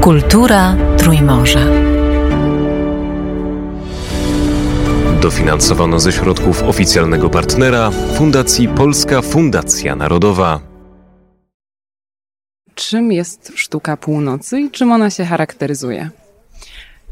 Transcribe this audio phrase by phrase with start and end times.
[0.00, 1.60] Kultura Trójmorza.
[5.22, 10.60] Dofinansowano ze środków oficjalnego partnera Fundacji Polska Fundacja Narodowa.
[12.74, 16.10] Czym jest sztuka północy i czym ona się charakteryzuje?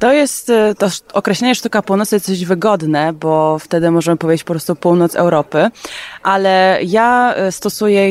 [0.04, 4.52] To jest, e, to określenie sztuka północy jest coś wygodne, bo wtedy możemy powiedzieć po
[4.52, 5.70] prostu północ Europy,
[6.22, 8.10] ale ja e, stosuję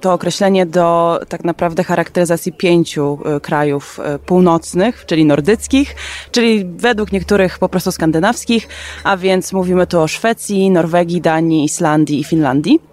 [0.00, 5.94] to określenie do tak naprawdę charakteryzacji pięciu e, krajów północnych, czyli nordyckich,
[6.30, 8.68] czyli według niektórych po prostu skandynawskich,
[9.04, 12.89] a więc mówimy tu o Szwecji, Norwegii, Danii, Islandii i Finlandii.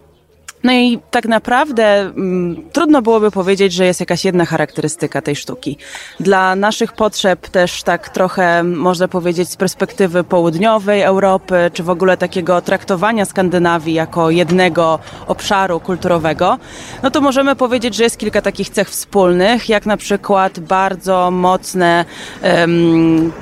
[0.68, 5.78] No i tak naprawdę mm, trudno byłoby powiedzieć, że jest jakaś jedna charakterystyka tej sztuki.
[6.20, 12.18] Dla naszych potrzeb też tak trochę można powiedzieć z perspektywy południowej Europy, czy w ogóle
[12.18, 16.58] takiego traktowania Skandynawii jako jednego obszaru kulturowego,
[17.04, 22.06] no to możemy powiedzieć, że jest kilka takich cech wspólnych, jak na przykład bardzo mocne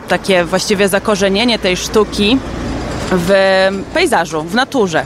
[0.08, 2.38] takie właściwie zakorzenienie tej sztuki
[3.12, 3.34] w
[3.94, 5.05] pejzażu, w naturze.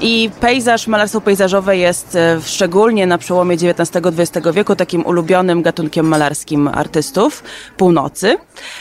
[0.00, 6.68] I pejzaż, malarstwo pejzażowe jest e, szczególnie na przełomie XIX-XX wieku takim ulubionym gatunkiem malarskim
[6.68, 7.42] artystów
[7.76, 8.36] północy,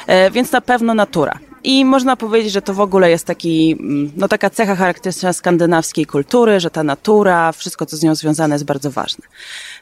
[0.08, 1.40] e, więc na pewno natura.
[1.64, 6.06] I można powiedzieć, że to w ogóle jest taki, mm, no taka cecha charakterystyczna skandynawskiej
[6.06, 9.26] kultury, że ta natura, wszystko co z nią związane jest bardzo ważne.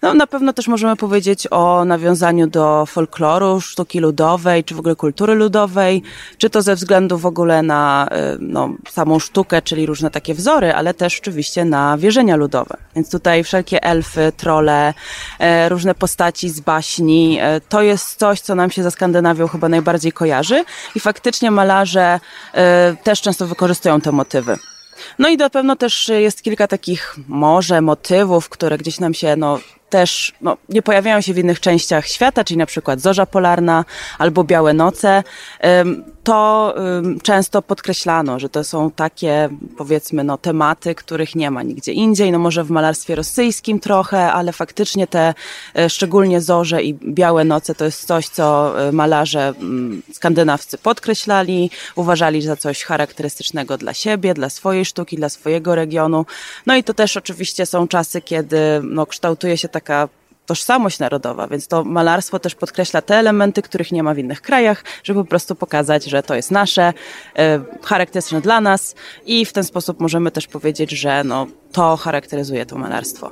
[0.02, 4.96] No, na pewno też możemy powiedzieć o nawiązaniu do folkloru, sztuki ludowej, czy w ogóle
[4.96, 6.04] kultury ludowej,
[6.38, 10.74] czy to ze względu w ogóle na y, no, samą sztukę, czyli różne takie wzory,
[10.74, 12.78] ale też oczywiście na wierzenia ludowe.
[12.96, 14.94] Więc tutaj wszelkie elfy, trole,
[15.40, 19.70] e, różne postaci z baśni, e, to jest coś, co nam się ze Skandynawią chyba
[19.70, 20.64] najbardziej kojarzy
[20.96, 21.70] i faktycznie malarze
[22.53, 24.58] e, też często wykorzystują te motywy.
[25.19, 29.59] No i na pewno też jest kilka takich może motywów, które gdzieś nam się no,
[29.92, 33.86] też no, nie pojawiają się w innych częściach świata, czyli na przykład zorza polarna
[34.20, 35.23] albo białe noce,
[36.23, 36.75] to
[37.23, 42.40] często podkreślano, że to są takie powiedzmy no, tematy, których nie ma nigdzie indziej, no
[42.40, 45.34] może w malarstwie rosyjskim trochę, ale faktycznie te
[45.75, 49.53] e, szczególnie zorze i białe noce to jest coś, co e, malarze
[50.13, 56.25] skandynawscy podkreślali, uważali za coś charakterystycznego dla siebie, dla swojej sztuki, dla swojego regionu.
[56.66, 60.09] No i to też oczywiście są czasy, kiedy no, kształtuje się tak taka
[60.46, 64.84] tożsamość narodowa, więc to malarstwo też podkreśla te elementy, których nie ma w innych krajach,
[65.03, 66.94] żeby po prostu pokazać, że to jest nasze,
[67.38, 72.66] e, charakterystyczne dla nas i w ten sposób możemy też powiedzieć, że no, to charakteryzuje
[72.66, 73.31] to malarstwo.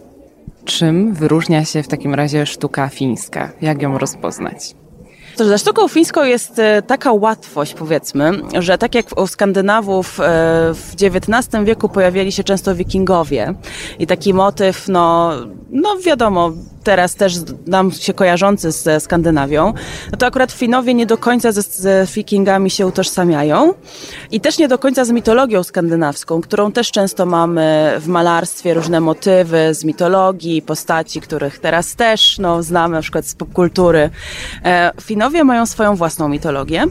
[0.65, 3.51] Czym wyróżnia się w takim razie sztuka fińska?
[3.61, 4.75] Jak ją rozpoznać?
[5.39, 10.23] To, za sztuką fińską jest e, taka łatwość, powiedzmy, że tak jak u Skandynawów e,
[10.73, 13.53] w XIX wieku pojawiali się często wikingowie.
[13.99, 15.31] I taki motyw, no,
[15.69, 16.51] no wiadomo,
[16.83, 17.33] teraz też
[17.67, 19.73] nam się kojarzący ze Skandynawią,
[20.11, 23.73] no to akurat Finowie nie do końca ze, ze Wikingami się utożsamiają
[24.31, 28.99] i też nie do końca z mitologią skandynawską, którą też często mamy w malarstwie, różne
[28.99, 34.09] motywy z mitologii, postaci, których teraz też no, znamy na przykład z popkultury.
[34.65, 36.85] E, Finowie mają swoją własną mitologię.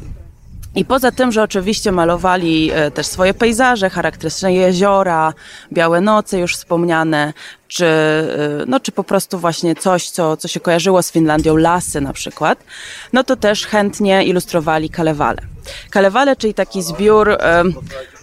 [0.74, 5.34] I poza tym, że oczywiście malowali e, też swoje pejzaże, charakterystyczne jeziora,
[5.72, 7.32] białe noce już wspomniane,
[7.68, 12.00] czy, y, no, czy po prostu właśnie coś, co, co się kojarzyło z Finlandią, lasy
[12.00, 12.64] na przykład,
[13.12, 15.42] no to też chętnie ilustrowali Kalewale.
[15.90, 17.36] Kalewale, czyli taki zbiór, y,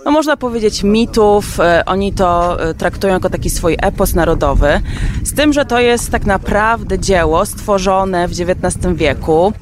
[0.05, 1.59] no można powiedzieć, mitów.
[1.59, 4.81] Y, oni to traktują jako taki swój epos narodowy.
[5.23, 9.53] Z tym, że to jest tak naprawdę dzieło stworzone w XIX wieku.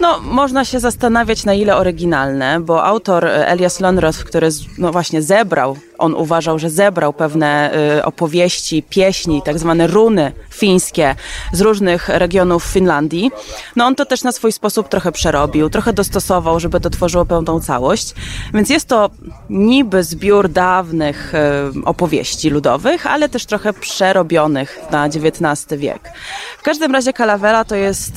[0.00, 4.48] No, można się zastanawiać, na ile oryginalne, bo autor Elias Lonroth, który
[4.78, 7.70] no właśnie zebrał, on uważał, że zebrał pewne
[8.04, 11.14] opowieści, pieśni, tak zwane runy fińskie
[11.52, 13.30] z różnych regionów Finlandii,
[13.76, 17.60] no on to też na swój sposób trochę przerobił, trochę dostosował, żeby to tworzyło pełną
[17.60, 18.14] całość.
[18.54, 19.10] Więc jest to
[19.50, 26.12] niby zbiór dawnych e, opowieści ludowych, ale też trochę przerobionych na XIX wiek.
[26.58, 28.14] W każdym razie Calavera to jest,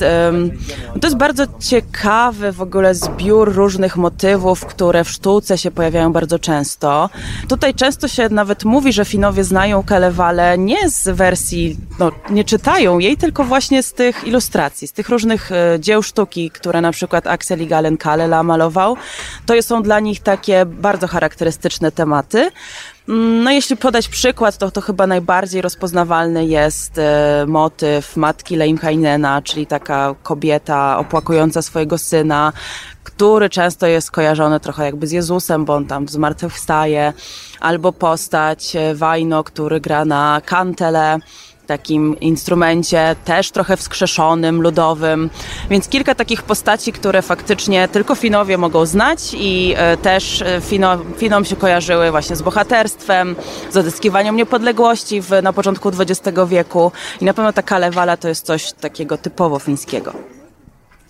[1.00, 6.38] to jest bardzo ciekawy w ogóle zbiór różnych motywów, które w sztuce się pojawiają bardzo
[6.38, 7.10] często.
[7.48, 12.98] Tutaj często się nawet mówi, że Finowie znają Kalewale nie z wersji, no, nie czytają
[12.98, 17.26] jej, tylko właśnie z tych ilustracji, z tych różnych e, dzieł sztuki, które na przykład
[17.26, 18.96] Axel i Galen Kalela malował.
[19.46, 22.50] To są dla nich takie bardzo charakterystyczne tematy.
[23.08, 29.66] No jeśli podać przykład, to, to chyba najbardziej rozpoznawalny jest e, motyw matki Leimhainena, czyli
[29.66, 32.52] taka kobieta opłakująca swojego syna,
[33.04, 37.12] który często jest kojarzony trochę jakby z Jezusem, bo on tam zmartwychwstaje,
[37.60, 41.18] albo postać e, Wajno, który gra na kantele,
[41.66, 45.30] takim instrumencie też trochę wskrzeszonym, ludowym.
[45.70, 50.98] Więc kilka takich postaci, które faktycznie tylko Finowie mogą znać i e, też e, Fino,
[51.16, 53.36] Finom się kojarzyły właśnie z bohaterstwem,
[53.70, 56.92] z odzyskiwaniem niepodległości w, na początku XX wieku.
[57.20, 60.12] I na pewno ta Kalevala to jest coś takiego typowo fińskiego.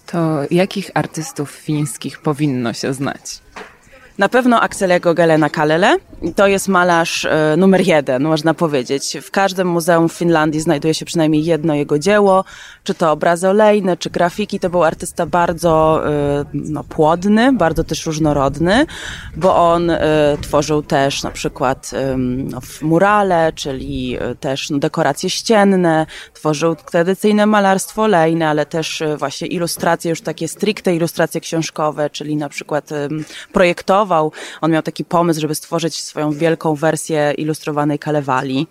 [0.06, 0.18] To
[0.50, 3.20] jakich artystów fińskich powinno się znać?
[4.18, 5.96] Na pewno Akselego Galena Kalele.
[6.36, 9.16] To jest malarz e, numer jeden, można powiedzieć.
[9.22, 12.44] W każdym muzeum w Finlandii znajduje się przynajmniej jedno jego dzieło,
[12.84, 14.60] czy to obrazy olejne, czy grafiki.
[14.60, 18.86] To był artysta bardzo e, no, płodny, bardzo też różnorodny,
[19.36, 20.00] bo on e,
[20.40, 26.06] tworzył też na przykład no, murale, czyli też no, dekoracje ścienne,
[26.44, 32.48] tworzył tradycyjne malarstwo olejne, ale też właśnie ilustracje, już takie stricte ilustracje książkowe, czyli na
[32.48, 32.90] przykład
[33.52, 34.30] projektowe
[34.60, 38.66] on miał taki pomysł, żeby stworzyć swoją wielką wersję ilustrowanej Kalewali.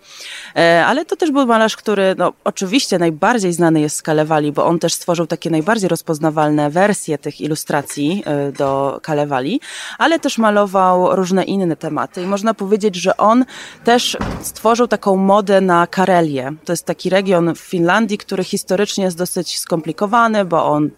[0.56, 4.66] E, ale to też był malarz, który no, oczywiście najbardziej znany jest z Kalewali, bo
[4.66, 9.60] on też stworzył takie najbardziej rozpoznawalne wersje tych ilustracji e, do Kalewali,
[9.98, 12.22] ale też malował różne inne tematy.
[12.22, 13.44] I można powiedzieć, że on
[13.84, 16.52] też stworzył taką modę na Karelię.
[16.64, 20.90] To jest taki region Finlandii, który historycznie jest dosyć skomplikowany, bo on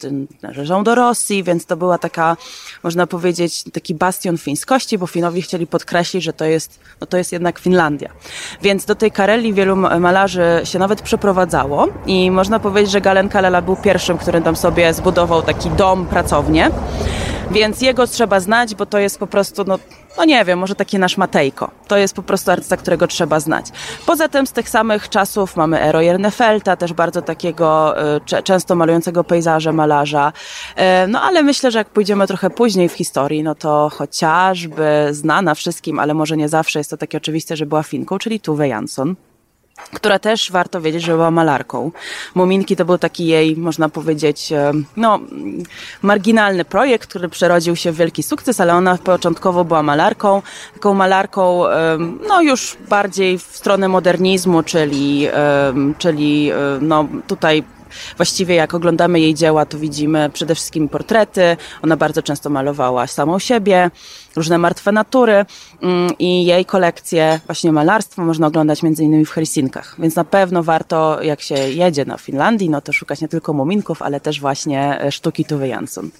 [0.42, 2.36] należał do Rosji, więc to była taka,
[2.82, 7.32] można powiedzieć, taki bastion fińskości, bo Finowie chcieli podkreślić, że to jest, no to jest
[7.32, 8.10] jednak Finlandia.
[8.62, 13.62] Więc do tej Kareli wielu malarzy się nawet przeprowadzało i można powiedzieć, że Galen Kalela
[13.62, 16.70] był pierwszym, który tam sobie zbudował taki dom, pracownię.
[17.50, 19.78] Więc jego trzeba znać, bo to jest po prostu, no,
[20.18, 21.70] no nie wiem, może taki nasz Matejko.
[21.88, 23.66] To jest po prostu artysta, którego trzeba znać.
[24.06, 27.94] Poza tym z tych samych czasów mamy Ero Jernefelta, też bardzo takiego
[28.38, 30.32] y, często malującego pejzaże malarza.
[31.04, 35.54] Y, no ale myślę, że jak pójdziemy trochę później w historii, no to chociażby znana
[35.54, 39.16] wszystkim, ale może nie zawsze jest to takie oczywiste, że była Finką, czyli Tuve Jansson
[39.92, 41.90] która też warto wiedzieć, że była malarką.
[42.34, 45.20] Muminki to był taki jej, można powiedzieć, e, no,
[46.02, 50.42] marginalny projekt, który przerodził się w wielki sukces, ale ona początkowo była malarką,
[50.74, 56.50] taką malarką, e, no już bardziej w stronę modernizmu, czyli, e, czyli
[56.80, 57.64] no tutaj
[58.16, 61.56] Właściwie jak oglądamy jej dzieła, to widzimy przede wszystkim portrety.
[61.82, 63.90] Ona bardzo często malowała samą siebie,
[64.36, 65.46] różne martwe natury
[65.82, 69.96] mm, i jej kolekcję właśnie malarstwa można oglądać między innymi w Helsinkach.
[69.98, 74.02] Więc na pewno warto, jak się jedzie na Finlandii, no to szukać nie tylko muminków,
[74.02, 76.10] ale też właśnie e, sztuki Tuve Jansson.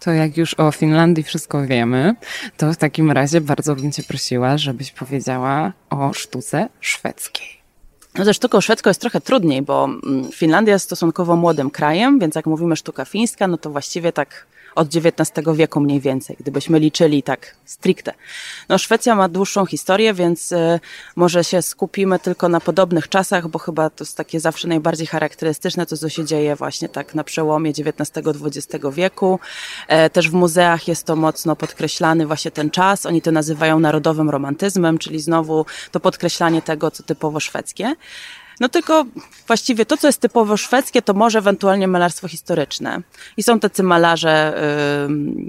[0.00, 2.14] To jak już o Finlandii wszystko wiemy,
[2.56, 7.55] to w takim razie bardzo bym Cię prosiła, żebyś powiedziała o sztuce szwedzkiej.
[8.18, 12.34] No ze sztuką szwedzką jest trochę trudniej, bo mm, Finlandia jest stosunkowo młodym krajem, więc
[12.34, 17.22] jak mówimy sztuka fińska, no to właściwie tak od XIX wieku mniej więcej, gdybyśmy liczyli
[17.22, 18.12] tak stricte.
[18.68, 20.80] No Szwecja ma dłuższą historię, więc y,
[21.16, 25.86] może się skupimy tylko na podobnych czasach, bo chyba to jest takie zawsze najbardziej charakterystyczne,
[25.86, 29.38] to co się dzieje właśnie tak na przełomie XIX-XX wieku.
[29.88, 33.06] E, też w muzeach jest to mocno podkreślany właśnie ten czas.
[33.06, 37.94] Oni to nazywają narodowym romantyzmem, czyli znowu to podkreślanie tego, co typowo szwedzkie.
[38.60, 39.04] No tylko
[39.46, 43.02] właściwie to, co jest typowo szwedzkie, to może ewentualnie malarstwo historyczne.
[43.36, 44.54] I są tacy malarze,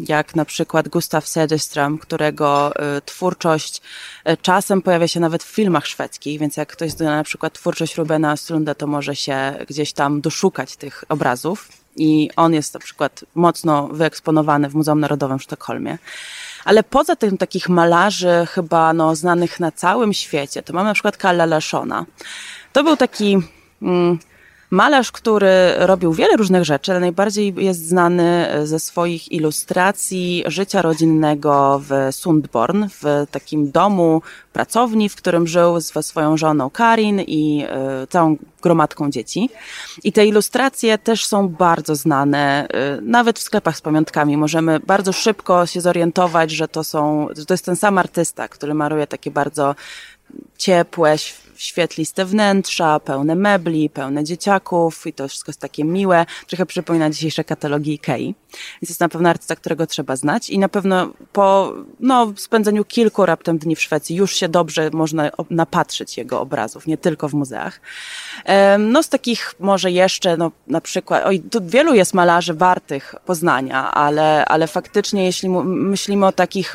[0.08, 3.82] jak na przykład Gustav Söderström, którego y, twórczość
[4.30, 7.98] y, czasem pojawia się nawet w filmach szwedzkich, więc jak ktoś zna na przykład twórczość
[7.98, 11.70] Rubena Östlunda, to może się gdzieś tam doszukać tych obrazów.
[12.00, 15.98] I on jest na przykład mocno wyeksponowany w Muzeum Narodowym w Sztokholmie.
[16.68, 21.18] Ale poza tym takich malarzy chyba no, znanych na całym świecie, to mamy na przykład
[21.18, 22.06] Kalle Lashona.
[22.74, 23.38] To był taki
[23.82, 24.20] mm,
[24.70, 31.82] malarz, który robił wiele różnych rzeczy, ale najbardziej jest znany ze swoich ilustracji życia rodzinnego
[31.90, 34.22] w Sundborn, w takim domu
[34.54, 37.66] pracowni, w którym żył ze swoją żoną Karin i
[38.04, 39.50] y, całą gromadką dzieci.
[40.04, 44.38] I te ilustracje też są bardzo znane, y, nawet w sklepach z pamiątkami.
[44.38, 48.74] Możemy bardzo szybko się zorientować, że to są, że to jest ten sam artysta, który
[48.74, 49.76] maluje takie bardzo
[50.58, 51.18] ciepłe,
[51.58, 56.26] świetliste wnętrza, pełne mebli, pełne dzieciaków i to wszystko jest takie miłe.
[56.48, 58.36] Trochę przypomina dzisiejsze katalogi Ikei.
[58.82, 63.26] Więc jest na pewno artysta, którego trzeba znać i na pewno po no, spędzeniu kilku
[63.26, 67.82] raptem dni w Szwecji już się dobrze można napatrzyć jego obrazów, nie tylko w muzeach.
[68.80, 73.92] No z takich może jeszcze, no na przykład, oj, tu wielu jest malarzy wartych Poznania,
[73.92, 76.74] ale, ale faktycznie jeśli myślimy o takich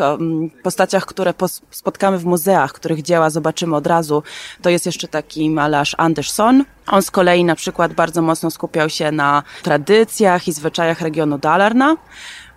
[0.63, 1.35] postaciach, które
[1.71, 4.23] spotkamy w muzeach, których dzieła zobaczymy od razu,
[4.63, 6.65] to jest jeszcze taki malarz Anderson.
[6.87, 11.97] On z kolei na przykład bardzo mocno skupiał się na tradycjach i zwyczajach regionu Dalarna,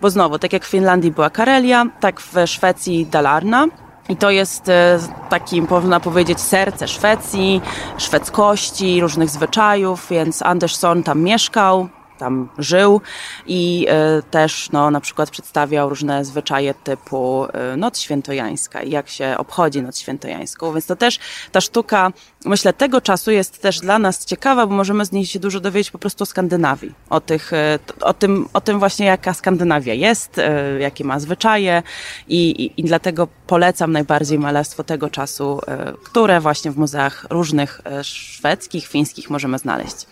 [0.02, 3.68] bo znowu, tak jak w Finlandii była Karelia, tak w Szwecji Dalarna.
[4.10, 7.62] I to jest e, taki, można powiedzieć, serce Szwecji,
[7.98, 13.02] szwedzkości, różnych zwyczajów, więc Anderson tam mieszkał, tam żył
[13.48, 13.88] i
[14.20, 19.36] y, też no, na przykład przedstawiał różne zwyczaje typu y, Noc Świętojańska i jak się
[19.38, 20.74] obchodzi Noc Świętojańską.
[20.74, 21.20] Więc to też
[21.52, 22.12] ta sztuka,
[22.46, 25.92] myślę, tego czasu jest też dla nas ciekawa, bo możemy z niej się dużo dowiedzieć
[25.92, 26.94] po prostu o Skandynawii.
[27.10, 30.42] O, tych, y, o, tym, o tym właśnie, jaka Skandynawia jest,
[30.80, 31.84] jakie ma zwyczaje
[32.28, 35.60] i, i, i dlatego polecam najbardziej malarstwo tego czasu,
[36.04, 40.08] które właśnie w muzeach różnych szwedzkich, fińskich możemy znaleźć.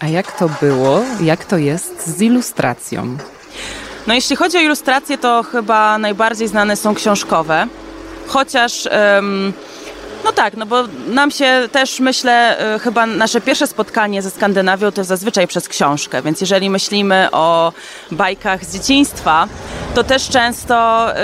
[0.00, 1.02] A jak to było?
[1.20, 3.16] Jak to jest z ilustracją?
[4.06, 7.66] No jeśli chodzi o ilustracje, to chyba najbardziej znane są książkowe.
[8.26, 8.88] Chociaż...
[10.24, 14.92] no tak, no bo nam się też myślę, y, chyba nasze pierwsze spotkanie ze Skandynawią
[14.92, 17.72] to zazwyczaj przez książkę, więc jeżeli myślimy o
[18.10, 19.48] bajkach z dzieciństwa,
[19.94, 21.16] to też często y,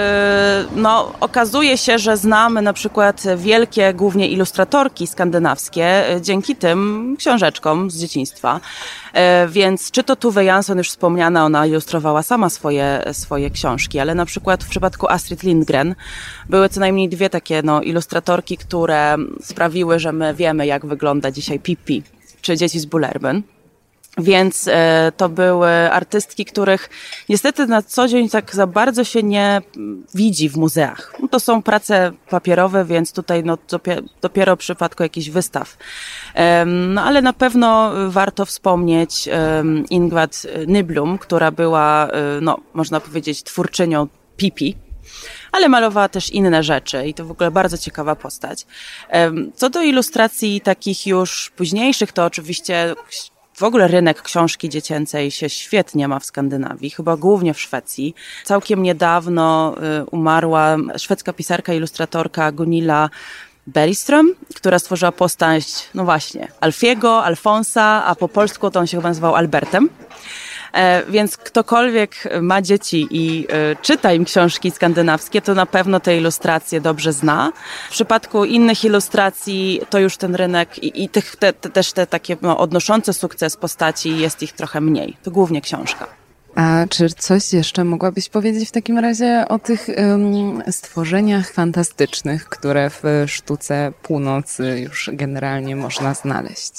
[0.77, 7.91] no, okazuje się, że znamy na przykład wielkie, głównie ilustratorki skandynawskie y, dzięki tym książeczkom
[7.91, 8.61] z dzieciństwa.
[9.15, 14.15] E, więc czy to Tuve Jansson już wspomniana, ona ilustrowała sama swoje, swoje książki, ale
[14.15, 15.95] na przykład w przypadku Astrid Lindgren
[16.49, 21.61] były co najmniej dwie takie no, ilustratorki, które sprawiły, że my wiemy, jak wygląda dzisiaj
[21.61, 22.03] Pippi
[22.41, 23.43] czy Dzieci z Bullerbyn.
[24.19, 26.91] Więc e, to były artystki, których
[27.29, 29.63] niestety na co dzień tak za bardzo się nie
[30.15, 31.15] widzi w muzeach.
[31.23, 33.59] No to są prace papierowe, więc tutaj no,
[34.23, 35.77] dopiero w przypadku jakichś wystaw.
[36.67, 39.29] No ale na pewno warto wspomnieć
[39.91, 44.77] Ingrid Nyblum, która była, e, no, można powiedzieć, twórczynią Pipi,
[45.53, 48.67] ale malowała też inne rzeczy i to w ogóle bardzo ciekawa postać.
[49.55, 52.95] Co do ilustracji takich już późniejszych, to oczywiście
[53.55, 58.15] w ogóle rynek książki dziecięcej się świetnie ma w Skandynawii, chyba głównie w Szwecji.
[58.45, 63.11] Całkiem niedawno y, umarła szwedzka pisarka, ilustratorka Gunilla
[63.67, 69.09] Bergström, która stworzyła postać, no właśnie, Alfiego, Alfonsa, a po polsku to on się chyba
[69.09, 69.89] nazywał Albertem.
[70.75, 76.17] E, więc ktokolwiek ma dzieci i e, czyta im książki skandynawskie, to na pewno te
[76.17, 77.53] ilustracje dobrze zna.
[77.89, 82.07] W przypadku innych ilustracji to już ten rynek i, i tych, te, te, też te
[82.07, 85.17] takie no, odnoszące sukces postaci jest ich trochę mniej.
[85.23, 86.07] To głównie książka.
[86.55, 89.87] A czy coś jeszcze mogłabyś powiedzieć w takim razie o tych
[90.71, 96.73] stworzeniach fantastycznych, które w sztuce północy już generalnie można znaleźć?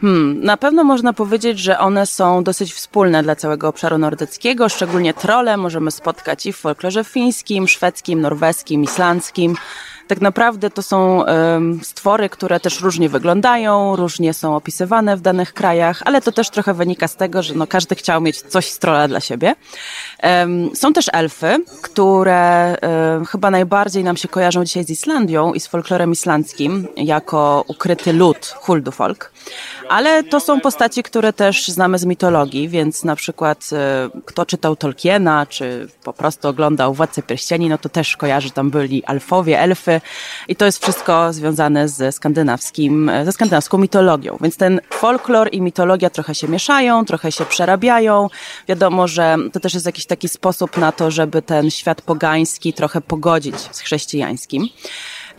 [0.00, 5.14] Hmm, na pewno można powiedzieć, że one są dosyć wspólne dla całego obszaru nordyckiego, szczególnie
[5.14, 9.56] trole możemy spotkać i w folklorze fińskim, szwedzkim, norweskim, islandzkim.
[10.06, 11.24] Tak naprawdę to są
[11.82, 16.74] stwory, które też różnie wyglądają, różnie są opisywane w danych krajach, ale to też trochę
[16.74, 19.54] wynika z tego, że no, każdy chciał mieć coś z trola dla siebie.
[20.74, 22.76] Są też elfy, które
[23.28, 28.54] chyba najbardziej nam się kojarzą dzisiaj z Islandią i z folklorem islandzkim jako ukryty lud
[28.60, 29.32] Huldufolk.
[29.88, 34.76] Ale to są postaci, które też znamy z mitologii, więc na przykład e, kto czytał
[34.76, 40.00] Tolkiena, czy po prostu oglądał Władcę Pierścieni, no to też kojarzy, tam byli alfowie, elfy
[40.48, 44.38] i to jest wszystko związane ze skandynawskim, e, ze skandynawską mitologią.
[44.40, 48.28] Więc ten folklor i mitologia trochę się mieszają, trochę się przerabiają.
[48.68, 53.00] Wiadomo, że to też jest jakiś taki sposób na to, żeby ten świat pogański trochę
[53.00, 54.68] pogodzić z chrześcijańskim.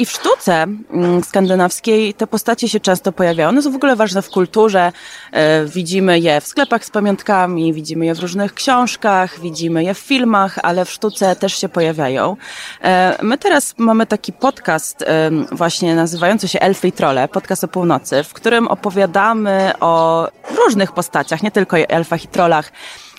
[0.02, 3.50] I w sztuce mm, skandynawskiej te postacie się często pojawiają.
[3.50, 4.92] One są w ogóle ważne w kulturze.
[5.32, 9.98] E, widzimy je w sklepach z pamiątkami, widzimy je w różnych książkach, widzimy je w
[9.98, 12.38] filmach, ale w sztuce też się pojawiają.
[12.84, 17.68] E, my teraz mamy taki podcast e, właśnie nazywający się Elfy i Trole, podcast o
[17.68, 20.28] północy, w którym opowiadamy o
[20.66, 22.72] różnych postaciach, nie tylko elfach i trolach,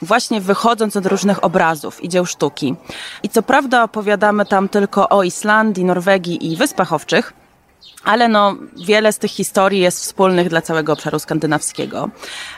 [0.03, 2.75] właśnie wychodząc od różnych obrazów i dzieł sztuki.
[3.23, 7.33] I co prawda opowiadamy tam tylko o Islandii, Norwegii i Wyspach Owczych,
[8.05, 8.57] ale no,
[8.87, 12.09] wiele z tych historii jest wspólnych dla całego obszaru skandynawskiego.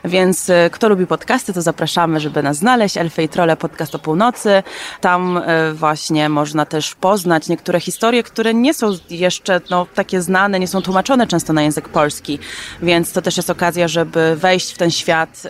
[0.05, 2.97] Więc y, kto lubi podcasty, to zapraszamy, żeby nas znaleźć.
[2.97, 4.63] Elfy i podcast o północy.
[5.01, 10.61] Tam y, właśnie można też poznać niektóre historie, które nie są jeszcze no, takie znane,
[10.61, 12.39] nie są tłumaczone często na język polski.
[12.83, 15.43] Więc to też jest okazja, żeby wejść w ten świat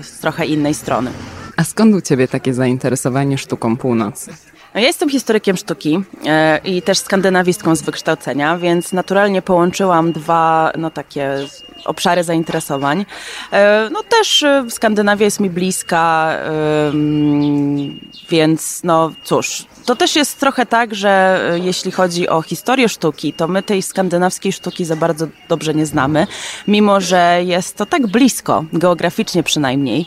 [0.00, 1.10] y, z trochę innej strony.
[1.56, 4.32] A skąd u Ciebie takie zainteresowanie sztuką północy?
[4.74, 10.90] Ja jestem historykiem sztuki e, i też skandynawistką z wykształcenia, więc naturalnie połączyłam dwa no,
[10.90, 11.38] takie
[11.84, 13.06] obszary zainteresowań.
[13.52, 16.38] E, no też e, Skandynawia jest mi bliska,
[18.30, 23.48] więc no cóż, to też jest trochę tak, że jeśli chodzi o historię sztuki, to
[23.48, 26.26] my tej skandynawskiej sztuki za bardzo dobrze nie znamy,
[26.68, 30.06] mimo że jest to tak blisko, geograficznie przynajmniej.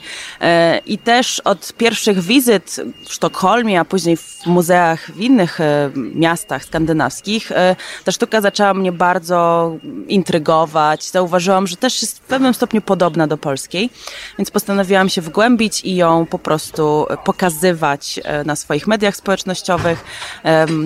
[0.85, 6.65] I też od pierwszych wizyt w Sztokholmie, a później w muzeach w innych e, miastach
[6.65, 9.71] skandynawskich, e, ta sztuka zaczęła mnie bardzo
[10.07, 10.99] intrygować.
[11.11, 13.89] Zauważyłam, że też jest w pewnym stopniu podobna do polskiej,
[14.37, 20.05] więc postanowiłam się wgłębić i ją po prostu pokazywać na swoich mediach społecznościowych.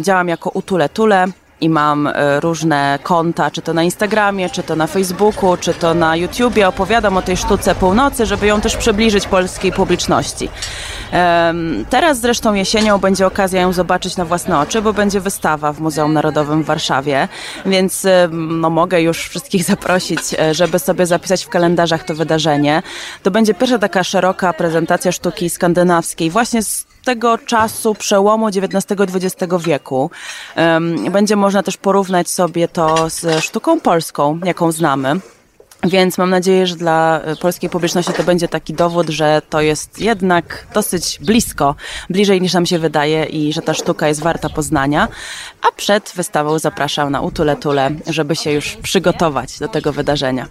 [0.01, 1.27] Działam jako Utule Tule
[1.61, 5.93] i mam e, różne konta, czy to na Instagramie, czy to na Facebooku, czy to
[5.93, 6.67] na YouTubie.
[6.67, 10.49] Opowiadam o tej sztuce północy, żeby ją też przybliżyć polskiej publiczności.
[11.89, 16.13] Teraz zresztą jesienią będzie okazja ją zobaczyć na własne oczy, bo będzie wystawa w Muzeum
[16.13, 17.27] Narodowym w Warszawie,
[17.65, 22.81] więc no, mogę już wszystkich zaprosić, e, żeby sobie zapisać w kalendarzach to wydarzenie.
[23.23, 30.11] To będzie pierwsza taka szeroka prezentacja sztuki skandynawskiej, właśnie z tego czasu przełomu XIX-XX wieku.
[31.11, 35.19] Będzie można też porównać sobie to z sztuką polską, jaką znamy.
[35.83, 40.67] Więc mam nadzieję, że dla polskiej publiczności to będzie taki dowód, że to jest jednak
[40.73, 41.75] dosyć blisko,
[42.09, 45.07] bliżej niż nam się wydaje i że ta sztuka jest warta poznania.
[45.61, 50.47] A przed wystawą zapraszam na Utule Tule, żeby się już przygotować do tego wydarzenia.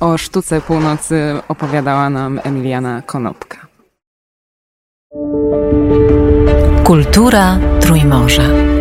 [0.00, 3.66] O sztuce północy opowiadała nam Emiliana Konopka.
[6.84, 8.73] Kultura Trójmorza.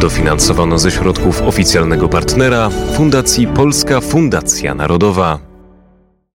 [0.00, 5.49] Dofinansowano ze środków oficjalnego partnera Fundacji Polska Fundacja Narodowa.